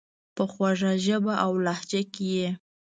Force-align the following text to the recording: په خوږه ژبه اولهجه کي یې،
په 0.35 0.43
خوږه 0.51 0.91
ژبه 1.05 1.33
اولهجه 1.47 2.01
کي 2.13 2.25
یې، 2.35 2.49